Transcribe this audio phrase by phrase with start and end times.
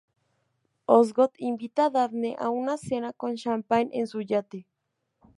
[0.87, 4.65] Osgood invita a Daphne a una cena con champagne en su yate.